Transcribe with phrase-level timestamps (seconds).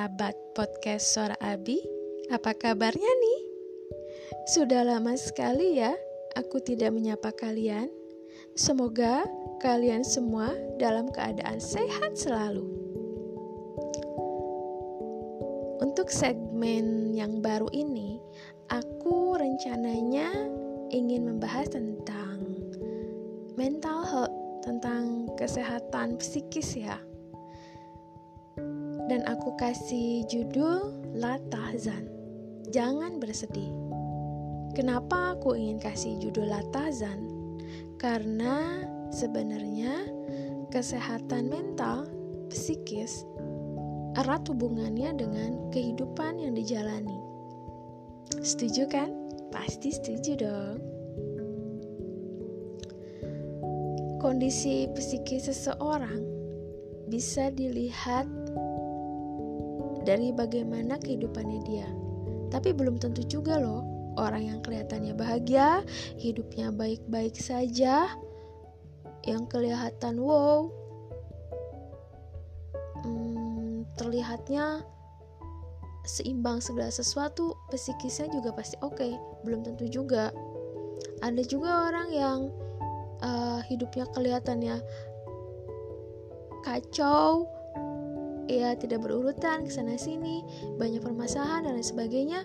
[0.00, 1.76] sahabat podcast Suara Abi.
[2.32, 3.40] Apa kabarnya nih?
[4.48, 5.92] Sudah lama sekali ya
[6.40, 7.92] aku tidak menyapa kalian.
[8.56, 9.28] Semoga
[9.60, 12.64] kalian semua dalam keadaan sehat selalu.
[15.84, 18.24] Untuk segmen yang baru ini,
[18.72, 20.32] aku rencananya
[20.88, 22.40] ingin membahas tentang
[23.52, 24.32] mental health,
[24.64, 26.96] tentang kesehatan psikis ya
[29.10, 32.06] dan aku kasih judul La Tahzan.
[32.70, 33.74] Jangan bersedih.
[34.78, 37.26] Kenapa aku ingin kasih judul La Tahzan?
[37.98, 40.06] Karena sebenarnya
[40.70, 42.06] kesehatan mental,
[42.54, 43.26] psikis
[44.14, 47.18] erat hubungannya dengan kehidupan yang dijalani.
[48.38, 49.10] Setuju kan?
[49.50, 50.78] Pasti setuju dong.
[54.22, 56.22] Kondisi psikis seseorang
[57.10, 58.30] bisa dilihat
[60.04, 61.88] dari bagaimana kehidupannya dia.
[62.50, 63.86] Tapi belum tentu juga loh
[64.18, 65.86] orang yang kelihatannya bahagia,
[66.18, 68.10] hidupnya baik-baik saja,
[69.28, 70.68] yang kelihatan wow,
[73.04, 74.82] hmm, terlihatnya
[76.08, 78.96] seimbang segala sesuatu, psikisnya juga pasti oke.
[78.96, 79.12] Okay.
[79.44, 80.32] Belum tentu juga.
[81.20, 82.38] Ada juga orang yang
[83.20, 84.80] uh, hidupnya kelihatannya
[86.64, 87.48] kacau,
[88.50, 90.42] ia tidak berurutan ke sana sini,
[90.74, 92.40] banyak permasalahan dan lain sebagainya,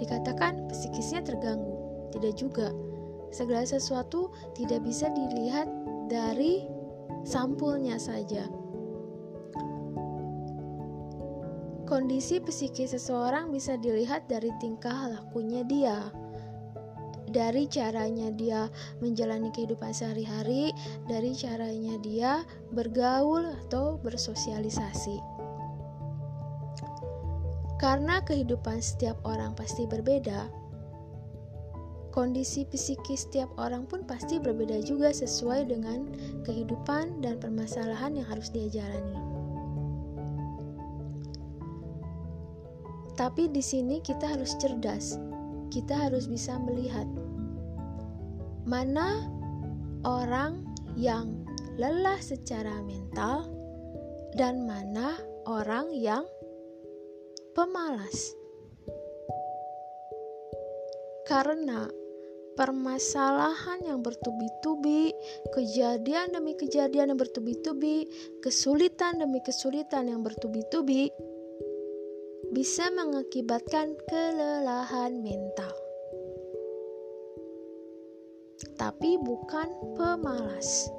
[0.00, 1.76] dikatakan psikisnya terganggu.
[2.16, 2.72] Tidak juga.
[3.32, 5.68] Segala sesuatu tidak bisa dilihat
[6.08, 6.64] dari
[7.28, 8.48] sampulnya saja.
[11.88, 16.08] Kondisi psikis seseorang bisa dilihat dari tingkah lakunya dia,
[17.32, 18.68] dari caranya dia
[19.00, 20.72] menjalani kehidupan sehari-hari,
[21.08, 25.31] dari caranya dia bergaul atau bersosialisasi.
[27.82, 30.46] Karena kehidupan setiap orang pasti berbeda,
[32.14, 36.06] kondisi psikis setiap orang pun pasti berbeda juga sesuai dengan
[36.46, 39.18] kehidupan dan permasalahan yang harus dia jalani.
[43.18, 45.18] Tapi di sini kita harus cerdas.
[45.74, 47.08] Kita harus bisa melihat
[48.62, 49.26] mana
[50.06, 50.62] orang
[50.94, 51.34] yang
[51.80, 53.50] lelah secara mental
[54.38, 55.18] dan mana
[55.50, 56.22] orang yang
[57.52, 58.36] pemalas.
[61.28, 61.88] Karena
[62.58, 65.14] permasalahan yang bertubi-tubi,
[65.56, 68.04] kejadian demi kejadian yang bertubi-tubi,
[68.44, 71.08] kesulitan demi kesulitan yang bertubi-tubi,
[72.52, 75.72] bisa mengakibatkan kelelahan mental.
[78.76, 80.90] Tapi bukan pemalas.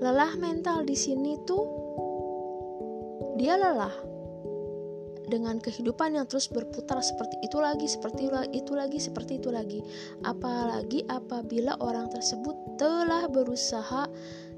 [0.00, 1.64] Lelah mental di sini tuh
[3.36, 4.15] dia lelah
[5.26, 9.80] dengan kehidupan yang terus berputar seperti itu lagi, seperti itu lagi, seperti itu lagi.
[10.22, 14.06] Apalagi apabila orang tersebut telah berusaha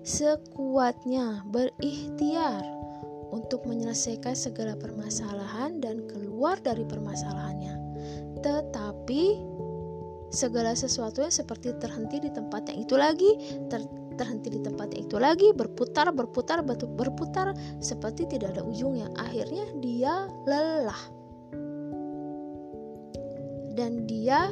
[0.05, 2.65] sekuatnya, berikhtiar
[3.29, 7.75] untuk menyelesaikan segala permasalahan dan keluar dari permasalahannya.
[8.41, 9.23] Tetapi
[10.29, 13.31] segala sesuatunya seperti terhenti di tempat yang itu lagi,
[13.73, 13.85] ter
[14.19, 21.03] terhenti di tempat itu lagi berputar berputar berputar seperti tidak ada ujungnya akhirnya dia lelah.
[23.79, 24.51] Dan dia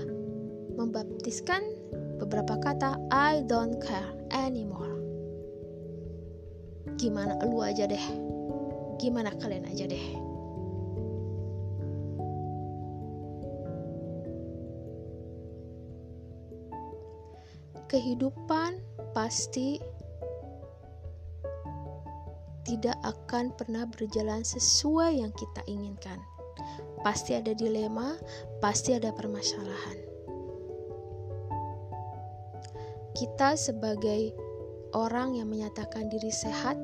[0.79, 1.59] membaptiskan
[2.23, 4.95] beberapa kata I don't care anymore.
[6.97, 8.07] Gimana lu aja deh.
[9.03, 10.07] Gimana kalian aja deh.
[17.91, 18.76] Kehidupan
[19.17, 19.81] pasti
[22.69, 26.21] tidak akan pernah berjalan sesuai yang kita inginkan.
[27.01, 28.13] Pasti ada dilema,
[28.61, 29.97] pasti ada permasalahan.
[33.17, 34.37] Kita sebagai
[34.93, 36.77] orang yang menyatakan diri sehat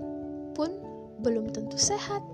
[0.57, 0.73] pun
[1.21, 2.25] belum tentu sehat.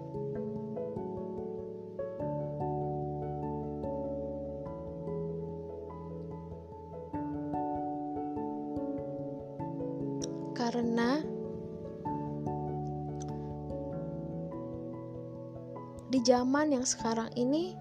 [16.19, 17.79] Di zaman yang sekarang ini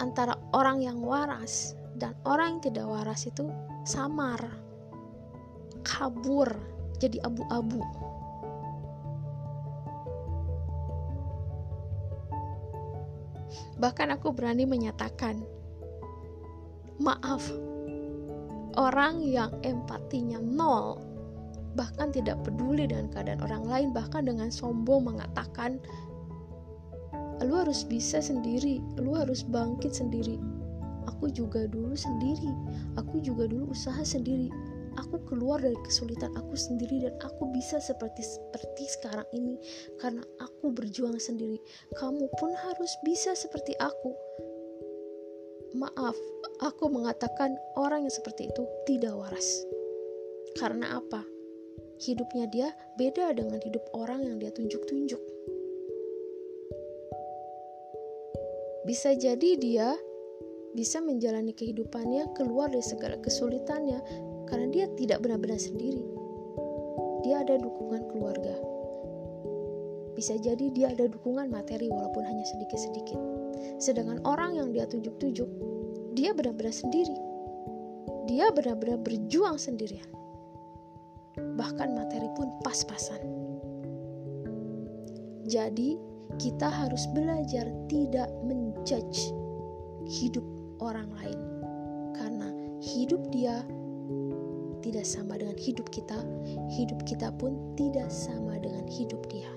[0.00, 3.44] antara orang yang waras dan orang yang tidak waras itu
[3.84, 4.40] samar
[5.84, 6.48] kabur
[6.96, 7.84] jadi abu-abu.
[13.76, 15.44] Bahkan aku berani menyatakan
[16.96, 17.52] maaf
[18.72, 20.96] Orang yang empatinya nol,
[21.76, 25.76] bahkan tidak peduli dengan keadaan orang lain, bahkan dengan sombong mengatakan
[27.46, 28.82] lu harus bisa sendiri.
[28.98, 30.38] Lu harus bangkit sendiri.
[31.10, 32.50] Aku juga dulu sendiri.
[32.98, 34.50] Aku juga dulu usaha sendiri.
[35.00, 39.56] Aku keluar dari kesulitan aku sendiri dan aku bisa seperti seperti sekarang ini
[39.96, 41.56] karena aku berjuang sendiri.
[41.96, 44.12] Kamu pun harus bisa seperti aku.
[45.72, 46.12] Maaf
[46.60, 49.64] aku mengatakan orang yang seperti itu tidak waras.
[50.60, 51.24] Karena apa?
[52.04, 52.68] Hidupnya dia
[53.00, 55.31] beda dengan hidup orang yang dia tunjuk-tunjuk
[58.82, 59.94] bisa jadi dia
[60.72, 64.00] bisa menjalani kehidupannya keluar dari segala kesulitannya
[64.48, 66.02] karena dia tidak benar-benar sendiri.
[67.22, 68.56] Dia ada dukungan keluarga.
[70.12, 73.20] Bisa jadi dia ada dukungan materi walaupun hanya sedikit-sedikit.
[73.78, 75.48] Sedangkan orang yang dia tunjuk-tunjuk,
[76.18, 77.14] dia benar-benar sendiri.
[78.26, 80.08] Dia benar-benar berjuang sendirian.
[81.36, 83.22] Bahkan materi pun pas-pasan.
[85.48, 89.32] Jadi, kita harus belajar tidak menjudge
[90.08, 90.44] hidup
[90.80, 91.40] orang lain
[92.16, 92.48] karena
[92.80, 93.62] hidup dia
[94.82, 96.18] tidak sama dengan hidup kita,
[96.74, 99.48] hidup kita pun tidak sama dengan hidup dia.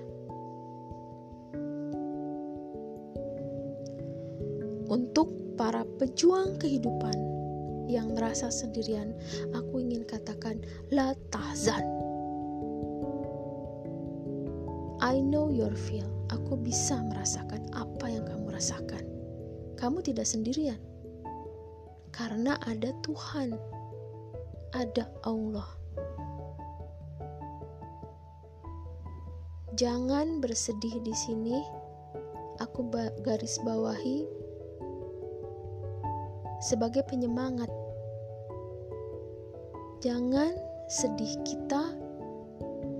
[4.85, 7.17] Untuk para pejuang kehidupan
[7.89, 9.17] yang merasa sendirian,
[9.57, 10.61] aku ingin katakan
[10.93, 11.17] la
[15.05, 16.09] I know your feel.
[16.33, 19.05] Aku bisa merasakan apa yang kamu rasakan.
[19.77, 20.81] Kamu tidak sendirian
[22.09, 23.53] karena ada Tuhan,
[24.73, 25.69] ada Allah.
[29.77, 31.61] Jangan bersedih di sini.
[32.63, 32.87] Aku
[33.21, 34.25] garis bawahi
[36.65, 37.69] sebagai penyemangat.
[40.01, 40.55] Jangan
[40.89, 41.93] sedih kita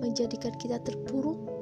[0.03, 1.54] menjadikan kita terpuruk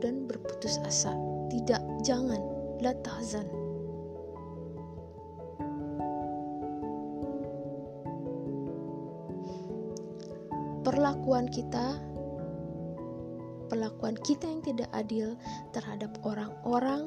[0.00, 1.12] dan berputus asa.
[1.52, 2.40] Tidak, jangan.
[2.80, 3.60] La tahzan.
[10.90, 12.00] perlakuan kita
[13.70, 15.38] perlakuan kita yang tidak adil
[15.70, 17.06] terhadap orang-orang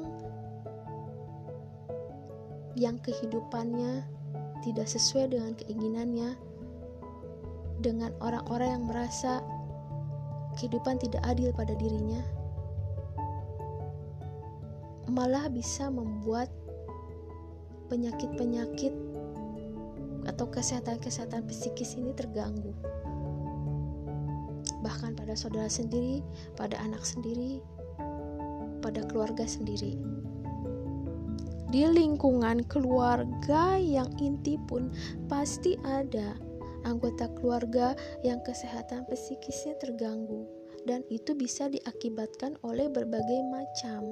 [2.80, 4.08] yang kehidupannya
[4.64, 6.32] tidak sesuai dengan keinginannya
[7.84, 9.44] dengan orang-orang yang merasa
[10.56, 12.24] kehidupan tidak adil pada dirinya
[15.10, 16.48] malah bisa membuat
[17.92, 18.94] penyakit-penyakit
[20.24, 22.72] atau kesehatan-kesehatan psikis ini terganggu
[24.84, 26.20] bahkan pada saudara sendiri,
[26.60, 27.64] pada anak sendiri,
[28.84, 29.96] pada keluarga sendiri.
[31.72, 34.92] Di lingkungan keluarga yang inti pun
[35.26, 36.36] pasti ada
[36.84, 40.44] anggota keluarga yang kesehatan psikisnya terganggu
[40.84, 44.04] dan itu bisa diakibatkan oleh berbagai macam.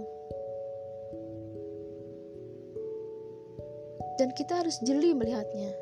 [4.22, 5.74] Dan kita harus jeli melihatnya.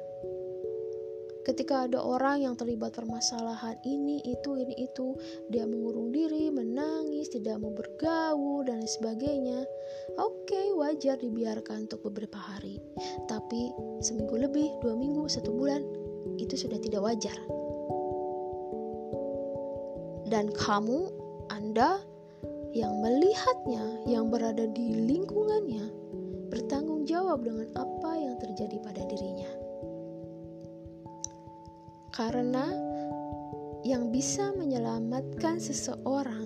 [1.44, 5.12] Ketika ada orang yang terlibat permasalahan ini itu ini itu
[5.52, 9.60] dia mengurung diri menangis tidak mau bergaul dan sebagainya
[10.16, 12.81] oke okay, wajar dibiarkan untuk beberapa hari.
[13.28, 15.84] Tapi seminggu lebih dua minggu satu bulan
[16.40, 17.37] itu sudah tidak wajar.
[20.32, 21.12] Dan kamu
[21.52, 22.00] anda
[22.73, 26.00] yang melihatnya yang berada di lingkungannya
[26.50, 28.12] bertanggung jawab dengan apa
[28.61, 29.50] terjadi pada dirinya
[32.12, 32.69] karena
[33.88, 36.45] yang bisa menyelamatkan seseorang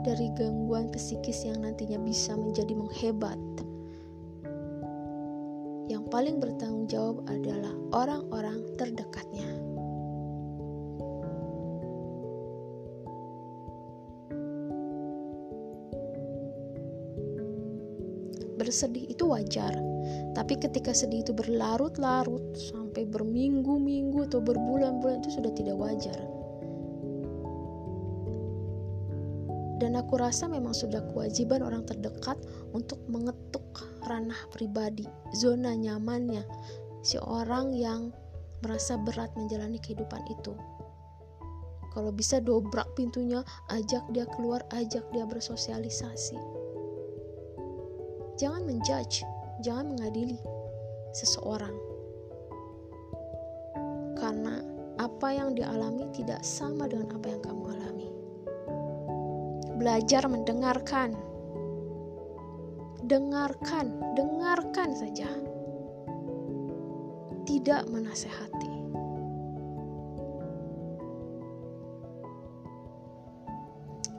[0.00, 3.36] dari gangguan psikis yang nantinya bisa menjadi menghebat.
[5.92, 9.52] Yang paling bertanggung jawab adalah orang-orang terdekatnya.
[18.56, 19.76] Bersedih itu wajar,
[20.32, 26.18] tapi ketika sedih itu berlarut-larut sampai berminggu-minggu atau berbulan-bulan itu sudah tidak wajar.
[29.78, 32.34] Dan aku rasa memang sudah kewajiban orang terdekat
[32.74, 33.62] untuk mengetuk
[34.10, 35.06] ranah pribadi,
[35.38, 36.42] zona nyamannya
[37.06, 38.10] si orang yang
[38.66, 40.50] merasa berat menjalani kehidupan itu.
[41.94, 46.36] Kalau bisa dobrak pintunya, ajak dia keluar, ajak dia bersosialisasi.
[48.38, 49.26] Jangan menjudge,
[49.62, 50.38] jangan mengadili
[51.14, 51.74] seseorang
[54.18, 54.60] karena
[54.98, 58.08] apa yang dialami tidak sama dengan apa yang kamu alami.
[59.78, 61.14] Belajar mendengarkan,
[63.06, 65.30] dengarkan, dengarkan saja,
[67.46, 68.74] tidak menasehati.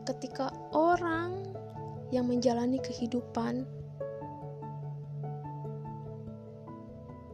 [0.07, 1.43] Ketika orang
[2.09, 3.67] yang menjalani kehidupan,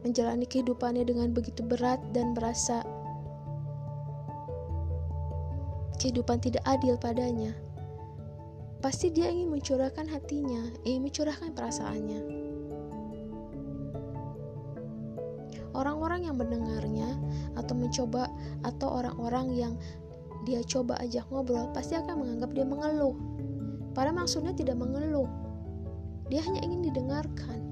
[0.06, 2.86] menjalani kehidupannya dengan begitu berat dan merasa
[5.98, 7.50] kehidupan tidak adil padanya,
[8.78, 12.20] pasti dia ingin mencurahkan hatinya, ingin mencurahkan perasaannya.
[15.74, 17.10] Orang-orang yang mendengarnya
[17.58, 18.30] atau mencoba
[18.64, 19.74] atau orang-orang yang
[20.46, 23.18] dia coba ajak ngobrol pasti akan menganggap dia mengeluh.
[23.92, 25.26] Pada maksudnya tidak mengeluh.
[26.30, 27.65] Dia hanya ingin didengarkan.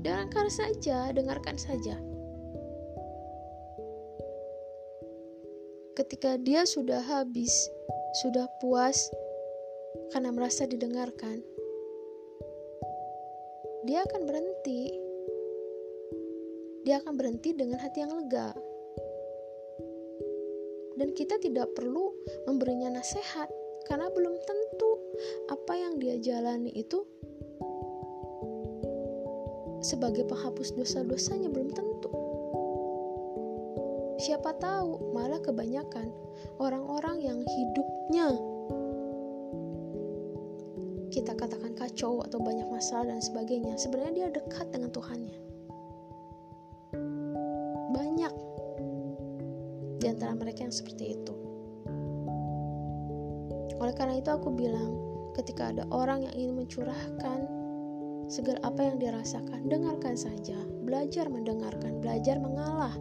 [0.00, 2.00] Dengarkan saja, dengarkan saja.
[5.92, 7.52] Ketika dia sudah habis,
[8.24, 9.12] sudah puas
[10.08, 11.44] karena merasa didengarkan,
[13.84, 14.88] dia akan berhenti.
[16.88, 18.56] Dia akan berhenti dengan hati yang lega.
[20.96, 22.12] Dan kita tidak perlu
[22.48, 23.52] memberinya nasihat
[23.84, 24.90] karena belum tentu
[25.52, 27.04] apa yang dia jalani itu
[29.80, 32.12] sebagai penghapus dosa-dosanya belum tentu.
[34.20, 36.12] Siapa tahu, malah kebanyakan
[36.60, 38.36] orang-orang yang hidupnya
[41.10, 45.38] kita katakan kacau atau banyak masalah dan sebagainya, sebenarnya dia dekat dengan Tuhannya.
[47.90, 48.34] Banyak
[49.98, 51.34] di antara mereka yang seperti itu.
[53.82, 54.94] Oleh karena itu aku bilang,
[55.34, 57.49] ketika ada orang yang ingin mencurahkan
[58.30, 60.54] segala apa yang dirasakan, dengarkan saja,
[60.86, 62.94] belajar mendengarkan, belajar mengalah.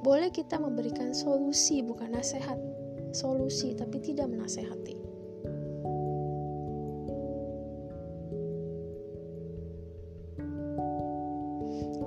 [0.00, 2.56] Boleh kita memberikan solusi, bukan nasihat,
[3.12, 4.96] solusi, tapi tidak menasehati.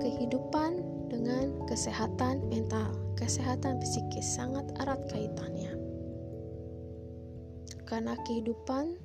[0.00, 5.76] Kehidupan dengan kesehatan mental, kesehatan psikis sangat erat kaitannya.
[7.84, 8.96] Karena kehidupan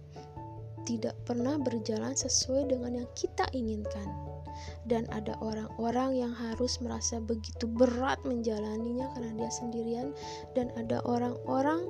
[0.85, 4.05] tidak pernah berjalan sesuai dengan yang kita inginkan,
[4.85, 10.13] dan ada orang-orang yang harus merasa begitu berat menjalaninya karena dia sendirian,
[10.53, 11.83] dan ada orang-orang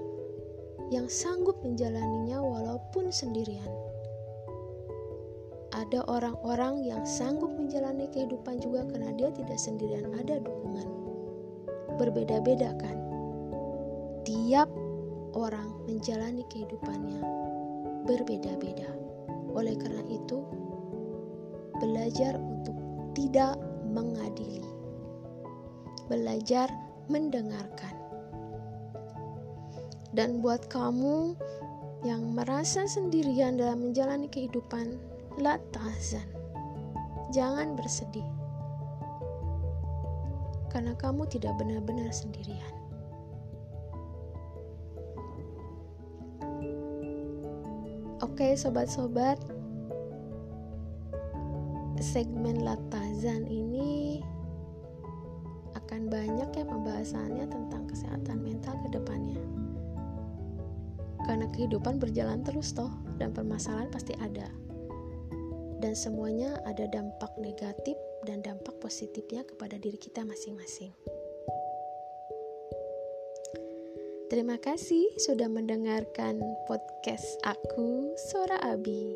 [0.90, 3.70] yang sanggup menjalaninya walaupun sendirian.
[5.76, 10.88] Ada orang-orang yang sanggup menjalani kehidupan juga karena dia tidak sendirian, ada dukungan.
[12.00, 12.96] Berbeda-beda, kan?
[14.24, 14.72] Tiap
[15.36, 17.46] orang menjalani kehidupannya
[18.06, 18.90] berbeda-beda.
[19.58, 20.46] Oleh karena itu,
[21.82, 22.78] belajar untuk
[23.18, 23.58] tidak
[23.90, 24.64] mengadili,
[26.08, 26.70] belajar
[27.10, 27.96] mendengarkan,
[30.16, 31.36] dan buat kamu
[32.06, 34.96] yang merasa sendirian dalam menjalani kehidupan,
[35.42, 36.30] la tahzan.
[37.34, 38.28] Jangan bersedih.
[40.70, 42.85] Karena kamu tidak benar-benar sendirian.
[48.36, 49.40] Oke sobat-sobat
[52.04, 54.20] Segmen Latazan ini
[55.72, 59.40] Akan banyak ya pembahasannya tentang kesehatan mental ke depannya.
[61.24, 64.52] Karena kehidupan berjalan terus toh Dan permasalahan pasti ada.
[65.80, 67.96] Dan semuanya ada dampak negatif
[68.28, 70.92] dan dampak positifnya kepada diri kita masing-masing
[74.36, 79.16] Terima kasih sudah mendengarkan podcast aku, Sora Abi.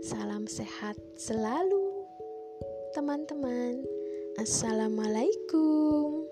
[0.00, 2.08] Salam sehat selalu,
[2.96, 3.84] teman-teman.
[4.40, 6.24] Assalamualaikum.